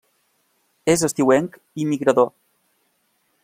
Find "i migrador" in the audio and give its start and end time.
1.83-2.33